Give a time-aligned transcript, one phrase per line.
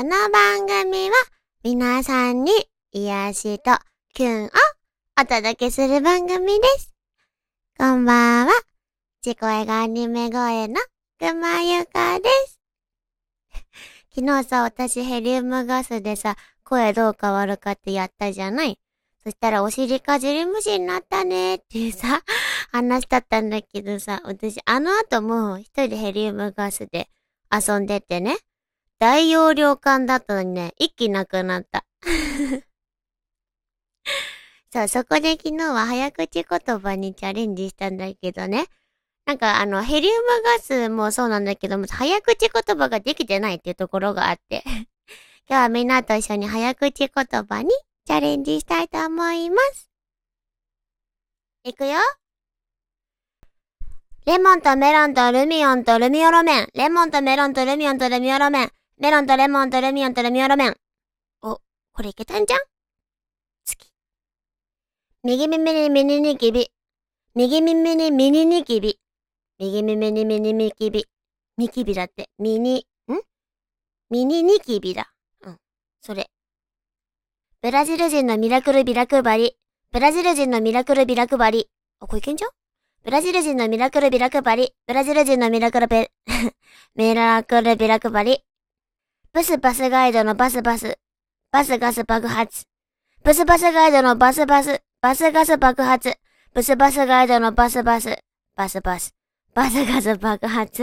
[0.00, 1.14] この番組は
[1.62, 2.52] 皆さんに
[2.90, 3.70] 癒しと
[4.14, 4.48] キュンを
[5.20, 6.94] お届けする番組です。
[7.76, 8.52] こんばんは。
[9.20, 10.76] ち声がアニメ声の
[11.18, 12.58] くまゆかです。
[14.16, 18.78] 昨日さ、私ヘリウムガスでさ、声どう変わるかってやったじゃない
[19.22, 22.22] そしたらお尻かじり虫になったねっていうさ、
[22.72, 27.10] 話だったんだけどさ、私あの後もう一人ヘリウムガスで
[27.52, 28.38] 遊んでてね、
[29.00, 31.86] 大容量缶だったのにね、一気なくなった。
[34.70, 38.66] そう、そこで昨日は早口言葉にチャレンジしたんだけどね。
[39.24, 44.62] なんかあの、ヘリウムガスもそうなんだけども、早口言葉ができてないっていうところがあって。
[45.48, 47.10] 今日はみんなと一緒に早口言
[47.48, 47.70] 葉に
[48.04, 49.90] チャレンジしたいと思います。
[51.64, 52.00] いくよ。
[54.26, 56.68] レモンとメロンとルミオンとルミオロメン。
[56.74, 58.72] レモンとメロンとルミオンとルミオロメン。
[59.00, 60.76] メロンとレモンとルミオンとルミオロメン。
[61.40, 61.58] お、
[61.94, 62.60] これいけたんじゃん？
[63.64, 63.90] 次。
[65.24, 66.70] 右耳にミニニキビ。
[67.34, 69.00] 右耳にミニニキビ。
[69.58, 71.06] 右耳にミニニキビ。
[71.56, 72.28] ニキビだって。
[72.38, 73.14] ミニ、ん？
[74.10, 75.10] ミニニキビだ。
[75.44, 75.56] うん。
[76.02, 76.28] それ。
[77.62, 79.56] ブラジル人のミラクルビラ配り。
[79.92, 81.70] ブラジル人のミラクルビラ配り。
[82.00, 82.50] あ、これいけんじゃん？
[83.02, 84.74] ブラジル人のミラクルビラ配り。
[84.86, 86.06] ブラジル人のミラクルビ、
[86.96, 88.44] ミラクルビラ配り。
[89.32, 90.98] ブスバスガイドのバスバス。
[91.52, 92.64] バスガス爆発。
[93.22, 94.82] ブスバスガイドのバスバス。
[95.00, 96.16] バスガス爆発。
[96.52, 98.18] ブスバスガイドのバスバス。
[98.56, 99.14] バスバス。
[99.54, 100.82] バスガス爆発。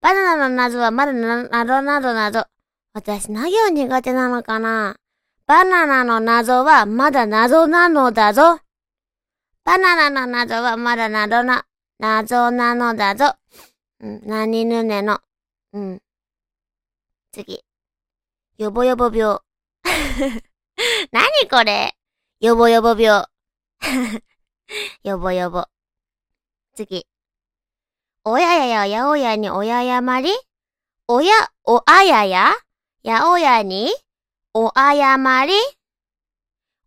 [0.00, 2.46] バナナの謎はまだな、などなどなど。
[2.94, 4.96] 私、何行苦手なのかな
[5.46, 8.58] バナナの謎はまだ謎なのだぞ。
[9.64, 11.66] バナナの謎はまだ謎な、
[11.98, 13.34] 謎なのだぞ。
[14.00, 15.20] うん、何ぬねの。
[15.72, 16.02] うん。
[17.32, 17.64] 次。
[18.58, 19.38] よぼよぼ病。
[21.12, 21.96] 何これ？
[22.40, 23.26] よぼよぼ病。
[25.04, 25.66] よぼよぼ。
[26.74, 27.06] 次。
[28.24, 30.30] おややややおやにおややまり？
[31.06, 31.32] おや、
[31.64, 32.54] おあやや？
[33.02, 33.90] やおやに？
[34.52, 35.54] おあやまり？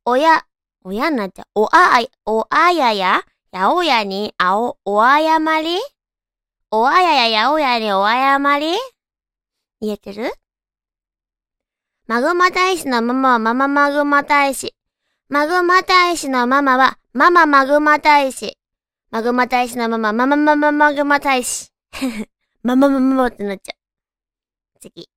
[0.06, 0.46] おや、
[0.84, 1.62] おやになっちゃう。
[1.62, 3.24] おあ、おあやや？
[3.52, 4.34] やおやに？
[4.38, 5.80] あお、おあやまり？
[6.76, 8.74] おあやややおやにおあやまり？
[9.80, 10.34] 言えてる？
[12.08, 14.74] マグマ大使のママはマママグマ大使。
[15.30, 18.58] マグマ大使のママはマママグマ大使。
[19.12, 21.70] マグマ大使のママ、マママママグマ大使。
[22.64, 24.80] マ マママママってなっちゃう。
[24.80, 25.08] 次。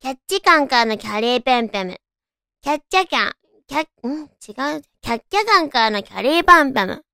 [0.00, 2.00] キャッチカンカーのキャリーペンペム。
[2.62, 3.32] キャッチャキャン、
[3.66, 4.20] キャッ、ん？
[4.22, 4.24] 違
[4.78, 4.82] う。
[5.02, 7.04] キャッキャカンからのキャリーパンペム。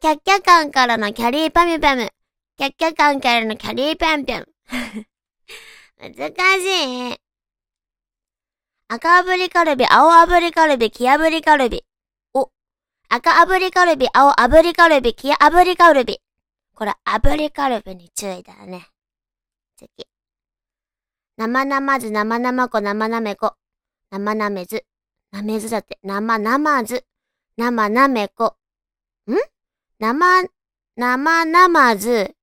[0.00, 2.10] キャッキャカンからのキャリーパミペム。
[2.60, 4.46] キャッキャカンからのキャリーペンペム。
[5.96, 7.16] 難しい。
[8.86, 11.86] 赤炙りカルビ、青炙りカルビ、黄炙りカルビ。
[12.34, 12.50] お。
[13.08, 16.20] 赤炙りカルビ、青炙りカルビ、黄炙りカルビ。
[16.74, 18.90] これ、炙りカルビに注意だよね。
[19.78, 20.06] 次。
[21.38, 23.54] 生生ず、生生子、生なめこ。
[24.10, 24.84] 生なめず。
[25.30, 25.98] なめずだって。
[26.02, 27.06] 生生ず。
[27.56, 28.58] 生なめこ。
[29.26, 29.34] ん？
[29.98, 30.50] 生、
[30.94, 32.36] 生生ず。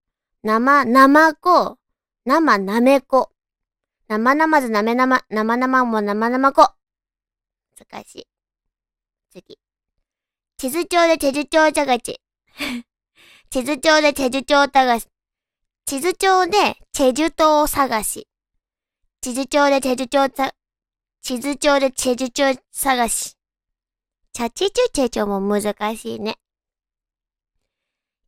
[0.47, 1.77] 生生子。
[2.23, 3.33] 生なめこ。
[4.07, 6.61] 生生ず、なめ生、生生も生生子。
[7.91, 8.27] 難しい。
[9.29, 9.59] 次。
[10.55, 12.21] 地図帳でチェジュ帳探し。
[13.49, 15.07] 地図帳でチェジュ帳探し。
[15.85, 18.29] 地図帳でチェジュ島探し。
[19.19, 20.53] 地図帳でチェジュ帳さ、
[21.21, 23.35] 地図帳でチェジュ帳探し。
[24.31, 26.37] チャチチュチェチョも難しいね。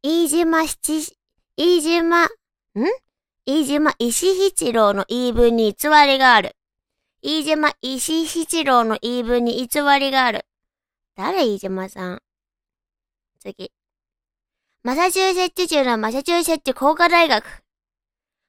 [0.04, 1.19] 飯島七、
[1.62, 2.30] 飯島、ん？
[3.46, 6.56] 飯島石七郎の言い分に偽りがある。
[7.22, 10.46] 飯島石七郎の言い分に偽りがある。
[11.18, 12.22] 誰飯島さん？
[13.42, 13.74] 次。
[14.84, 17.44] マサチューセッツ州のマサチューセッツ工科大学。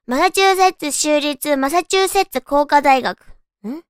[0.07, 3.19] マサチューセッツ州立マサチューセッツ工科大学。
[3.67, 3.83] ん？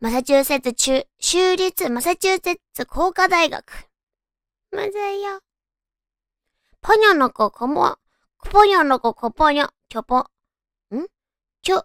[0.00, 3.90] マサチューセッツ中、州立マサチューセッツ工科大学。
[4.72, 5.40] むずいよ。
[6.80, 7.98] ポニョの子、こも、
[8.44, 10.26] ポニョの子、こぽにょ、きょぽ、ん？
[11.62, 11.84] きょ、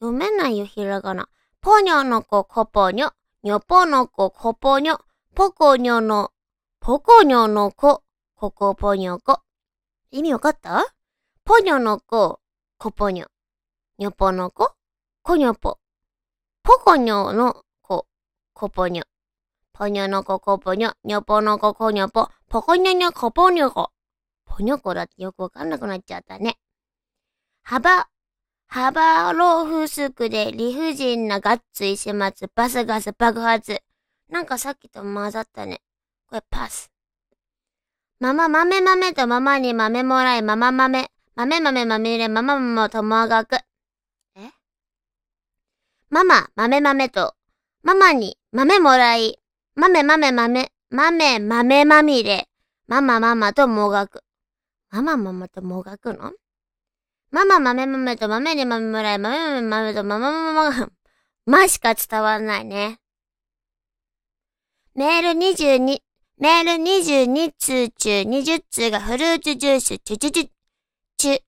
[0.00, 1.28] 読めないよ、ひらがな。
[1.60, 3.12] ポニョの子、こぽにょ、
[3.42, 4.98] にょぽの子、こぽにょ、
[5.34, 6.30] ポコニョの、
[6.80, 8.02] ポコニョの子、
[8.34, 9.40] ここぽにょこ。
[10.10, 10.94] 意味わかった？
[11.44, 12.40] ポニョの子、
[12.78, 13.26] こぽにょ。
[13.98, 14.72] にょぽの子、
[15.22, 15.78] こにょぽ。
[16.62, 18.06] ポコニョの子、
[18.52, 19.04] こぽにょ。
[19.72, 20.92] ポニョの子、こぽにょ。
[21.04, 22.28] にょぽの子、こにょぽ。
[22.48, 23.90] ポコニョニョ、こぽにょこ。
[24.50, 26.58] ポニョコだってよくわかんなくなっちゃったね。
[27.62, 28.08] 幅、
[28.66, 33.80] 幅ローフスクで理不尽なガッツ石松、バスガス爆発。
[34.28, 35.80] なんかさっきと混ざったね。
[36.28, 36.90] これパス。
[38.18, 41.08] ママ豆豆とママに豆もらい、ママ豆。
[41.36, 43.56] 豆豆豆れ、ママママともがく。
[44.36, 44.50] え？
[46.10, 47.34] ママ豆豆と、
[47.82, 49.38] ママに豆もらい、
[49.74, 52.48] 豆豆豆、豆豆まみれ、
[52.88, 54.22] ママママともがく。
[54.92, 56.32] ママママともがくの？
[57.30, 60.88] ママ豆豆と豆に豆もらい、豆豆豆とママママが、
[61.46, 62.98] ましか伝わんないね。
[64.96, 65.98] メール22、
[66.38, 70.48] メール22通中20通がフルーツジュース、チュチュチュ、
[71.16, 71.40] チュ、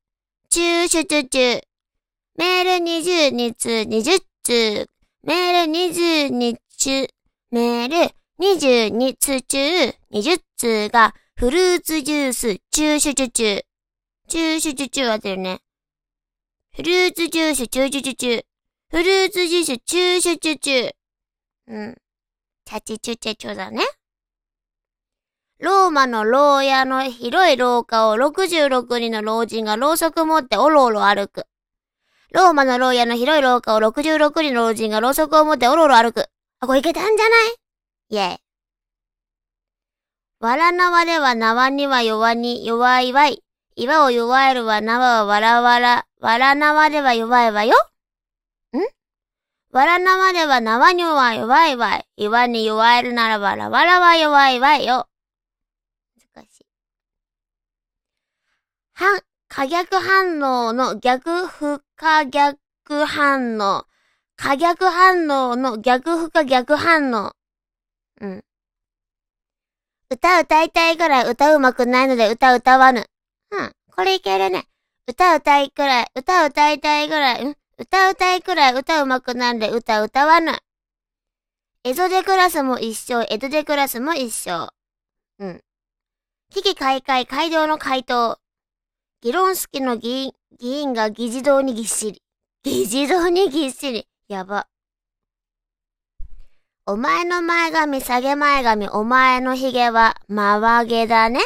[0.48, 1.62] チューシュチュチュ。
[2.38, 4.88] メール22通20通、
[5.24, 7.08] メール22通、
[7.50, 9.58] メール22通中
[10.12, 13.62] 20通がフルーツジュース、チューシュチュチュ。
[14.28, 15.58] チューシュチュチュはてるね。
[16.72, 18.42] フルーツジュース、チューチュチュチュ。
[18.92, 20.92] フルーツジュース、チューシュチュチュ。
[21.66, 21.96] うん。
[22.64, 23.82] チャチチュチェチョだね。
[25.58, 31.46] ローマの牢屋の広い廊下を66人の老人がろうそく持っておろおろ歩く。
[32.30, 36.26] ローマの牢屋の広い廊下を66人の老人がろうそくを持っておろおろ歩く。
[36.60, 37.54] あ、これいけたんじゃない？
[38.10, 38.38] イェイ。
[40.42, 43.44] わらなわれは縄には弱に弱いわい。
[43.76, 46.04] 岩を弱えるは縄はわらわら。
[46.18, 47.76] わら縄では弱いわよ。
[48.74, 48.80] ん？
[49.70, 52.08] わら縄では縄には弱いわい。
[52.16, 55.06] 岩に弱えるならわらわらは弱いわよ。
[56.34, 56.66] 難しい。
[58.94, 62.58] は、可逆反応の逆不可逆
[63.06, 63.86] 反応。
[64.34, 67.32] 可逆反応の逆不可逆反応。
[68.20, 68.44] うん。
[70.12, 73.06] 歌歌いたいぐらい歌うまくないので歌歌わぬ。
[73.50, 73.72] うん。
[73.96, 74.66] これいけるね。
[75.08, 80.58] 歌歌いくらい、歌歌いたいぐらい、ん歌歌いくらい歌うまくなんで歌歌わぬ。
[81.82, 84.68] 江戸でクラスも一緒、江戸でクラスも一緒。
[85.38, 85.60] うん。
[86.50, 88.38] 危機開会、街道の回答。
[89.22, 92.22] 議論好きの議員、議員が議事堂にぎっしり。
[92.62, 94.06] 議事堂にぎっしり。
[94.28, 94.68] やば。
[96.84, 101.38] お前の前髪、下げ前髪、お前の髭は、まわげだね。
[101.38, 101.42] ん？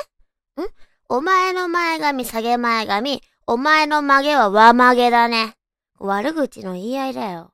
[1.11, 5.53] お前の前髪、下げ前髪、お前の曲げは和曲げだね。
[5.99, 7.53] 悪口の言い合いだよ。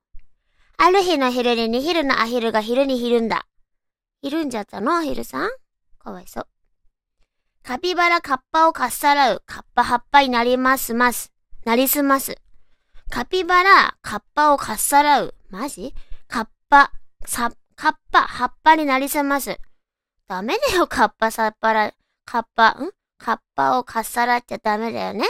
[0.76, 3.46] ある日の昼にに昼のアヒルが昼に昼んだ。
[4.22, 4.98] 昼んじゃったの？
[4.98, 5.50] アヒルさん？
[5.98, 6.46] かわいそう。
[7.64, 9.42] カピバラカッパをかっさらう。
[9.44, 11.32] カッパ葉っぱになりますます。
[11.64, 12.36] なりすます。
[13.10, 15.34] カピバラカッパをかっさらう。
[15.50, 15.96] マジ？
[16.28, 16.92] カッパ、
[17.26, 19.58] さ、カッパ葉っぱになりすます。
[20.28, 22.90] ダメだよ、カッパさっぱら、カッパ、ん？
[23.18, 25.26] カッパをかっさらっちゃダメだよね。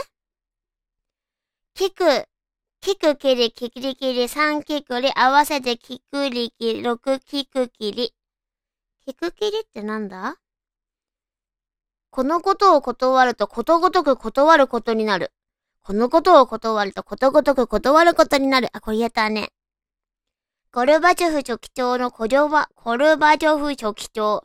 [1.75, 2.25] キク、
[2.81, 8.13] キクキリ、キリキリ、三キクリ、合わせてキクリキ、六キクキリ。
[9.05, 10.37] キクキリってなんだ？
[12.09, 15.31] このことを断るとことごとく断ることになる。
[15.81, 18.69] このことを断るとことごとく断ることになる。
[18.71, 19.49] あ、これ言えたね。
[20.75, 24.43] ゴルバチョフ書記長の子女は、ゴルバチョフ書記長。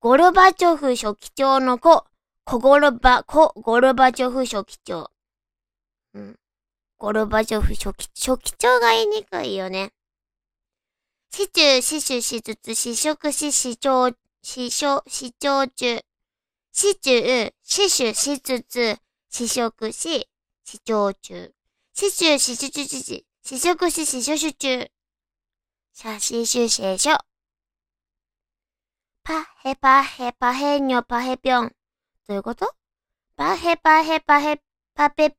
[0.00, 2.04] ゴルバチョフ書記長の子、
[2.44, 5.10] コゴルバ、コ、ゴルバチョフ書記長。
[6.12, 6.36] うん。
[6.98, 9.92] ゴルバチョフ初期、初期長が言いにくいよね。
[11.30, 14.10] 市中、死守しつつ、死食し、死長、
[14.42, 16.02] 死傷、死長中。
[16.74, 18.98] 市中、死守しつつ、
[19.30, 20.28] 死食し、
[20.64, 21.54] 死長中。
[21.94, 24.91] 死中、死中、死死、死食し、死所主中。
[25.94, 27.18] 写真集写書。
[29.22, 31.72] パヘパヘパヘニョパヘピョン。
[32.26, 32.72] どういうこと？
[33.36, 34.58] パヘパヘパヘ
[34.94, 35.32] パペ、ん？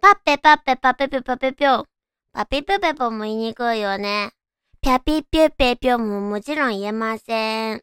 [0.00, 1.84] パペパペパペペパペピョン。
[2.32, 4.32] パピプペポも言いにくいよね。
[4.80, 7.82] ピャピピュペピョンももちろん言えません。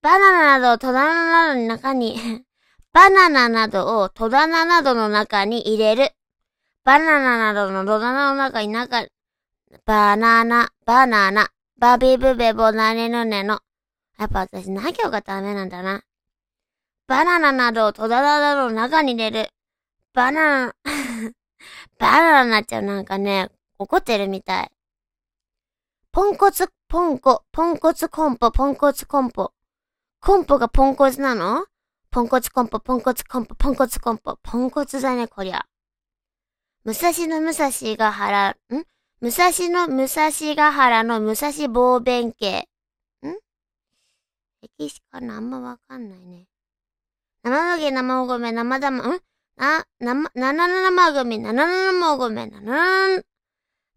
[0.00, 2.16] バナナなど戸棚などの中に
[2.94, 6.12] バナナなどを戸棚などの中に入れる。
[6.82, 9.06] バナナなどの戸棚の中に中、
[9.84, 13.60] バナナ、バナナ、バビブベボナネヌネの。
[14.18, 16.02] やっぱ私、な行がダメなんだな。
[17.06, 19.50] バナナなどを戸棚などの中に入れる。
[20.12, 20.74] バナナ、
[21.98, 24.70] バナナになっちゃうなんかね、怒ってるみたい。
[26.12, 29.52] ポンコツ、ポンコ、ポンコツコンポ、ポンコツコンポ。
[30.20, 31.66] コンポがポンコツなの？
[32.10, 35.66] ポンコツコンポ、ポンコツコンポ、ポンコツコンポ、ポンコツだね、こりゃ。
[36.84, 38.54] 武蔵野武蔵ヶ原、ん？
[39.24, 42.68] 武蔵野武蔵ヶ原の武蔵坊弁慶。
[43.22, 43.38] ん？
[44.78, 45.36] 歴史かな？
[45.36, 46.46] あんまわかんないね。
[47.42, 49.20] 生麦、生お米、生玉、ん？
[49.56, 53.24] な、なま、ななな生組、ななな生米、ななな、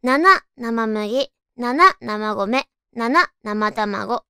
[0.01, 4.23] なな生麦、なな生米、なな生卵、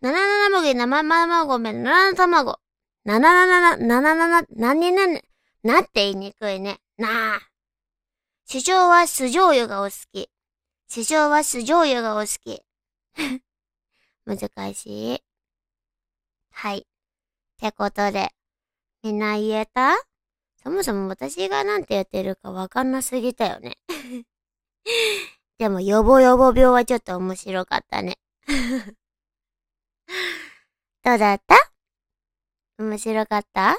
[0.00, 2.58] ななな生麦、生生米、なな卵、
[3.04, 5.22] ななななな、なななな、なになに、
[5.62, 6.80] なって言いにくいね。
[6.98, 7.40] なあ。
[8.48, 10.30] 主将は酢醤油がお好き。
[10.86, 12.62] 主将は酢醤油がお好き。
[14.24, 15.22] 難しい。
[16.52, 16.78] はい。
[16.78, 16.82] っ
[17.58, 18.30] てことで、
[19.02, 19.96] みんな言えた？
[20.62, 23.78] そもそも私がなんて言ってるかわかんなすぎたよね。
[25.58, 28.16] でも、ヨボヨボ病はちょっと面白かったね。
[31.02, 31.56] どうだった？
[32.78, 33.76] 面白かった？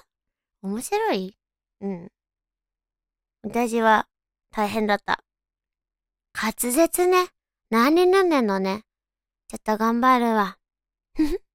[0.62, 1.38] 面白い？
[1.79, 2.12] うん。
[3.43, 4.09] 私は
[4.57, 5.23] 大変だった。
[6.33, 7.27] 滑舌ね。
[7.69, 8.85] 何飲んねんのね。
[9.49, 10.57] ちょっと頑張るわ。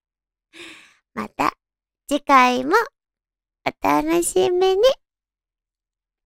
[1.12, 1.52] また、
[2.06, 2.76] 次回も、
[3.66, 5.01] お楽しみに。